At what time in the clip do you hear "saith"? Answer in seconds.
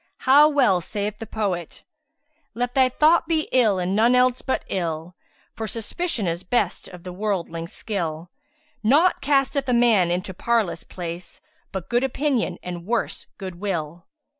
0.81-1.19